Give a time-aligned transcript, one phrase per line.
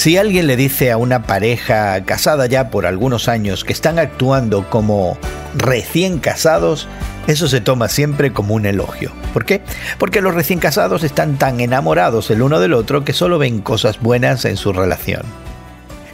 [0.00, 4.66] Si alguien le dice a una pareja casada ya por algunos años que están actuando
[4.70, 5.18] como
[5.54, 6.88] recién casados,
[7.26, 9.12] eso se toma siempre como un elogio.
[9.34, 9.60] ¿Por qué?
[9.98, 14.00] Porque los recién casados están tan enamorados el uno del otro que solo ven cosas
[14.00, 15.20] buenas en su relación.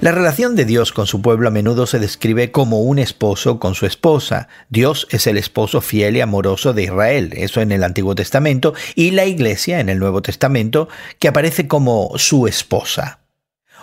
[0.00, 3.76] La relación de Dios con su pueblo a menudo se describe como un esposo con
[3.76, 4.48] su esposa.
[4.68, 9.12] Dios es el esposo fiel y amoroso de Israel, eso en el Antiguo Testamento, y
[9.12, 10.88] la Iglesia en el Nuevo Testamento,
[11.20, 13.20] que aparece como su esposa.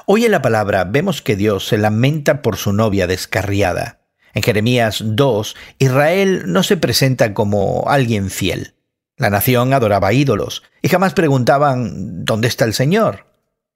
[0.06, 4.02] Hoy en la palabra vemos que Dios se lamenta por su novia descarriada.
[4.34, 8.74] En Jeremías 2, Israel no se presenta como alguien fiel.
[9.16, 13.28] La nación adoraba ídolos y jamás preguntaban ¿dónde está el Señor?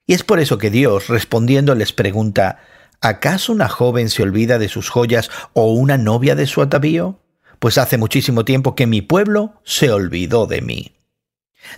[0.05, 2.59] Y es por eso que Dios, respondiendo, les pregunta
[2.99, 7.21] ¿acaso una joven se olvida de sus joyas o una novia de su atavío?
[7.59, 10.96] Pues hace muchísimo tiempo que mi pueblo se olvidó de mí.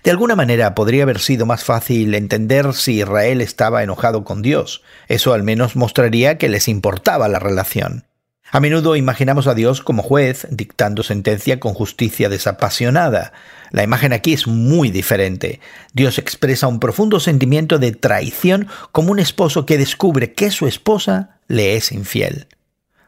[0.03, 4.83] De alguna manera podría haber sido más fácil entender si Israel estaba enojado con Dios.
[5.07, 8.05] Eso al menos mostraría que les importaba la relación.
[8.51, 13.31] A menudo imaginamos a Dios como juez dictando sentencia con justicia desapasionada.
[13.69, 15.59] La imagen aquí es muy diferente.
[15.93, 21.37] Dios expresa un profundo sentimiento de traición como un esposo que descubre que su esposa
[21.47, 22.47] le es infiel.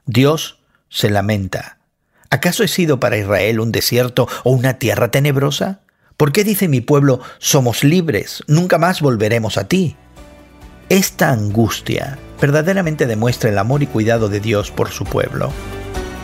[0.05, 1.79] Dios se lamenta.
[2.29, 5.81] ¿Acaso he sido para Israel un desierto o una tierra tenebrosa?
[6.21, 9.95] ¿Por qué dice mi pueblo, somos libres, nunca más volveremos a ti?
[10.87, 15.51] Esta angustia verdaderamente demuestra el amor y cuidado de Dios por su pueblo.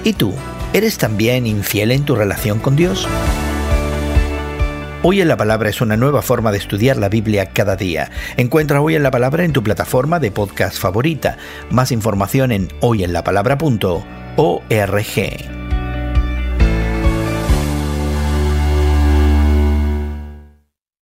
[0.04, 0.36] ¿Y tú?
[0.72, 3.08] ¿Eres también infiel en tu relación con Dios?
[5.02, 8.12] Hoy en la Palabra es una nueva forma de estudiar la Biblia cada día.
[8.36, 11.40] Encuentra Hoy en la Palabra en tu plataforma de podcast favorita.
[11.72, 15.67] Más información en hoyenlapalabra.org.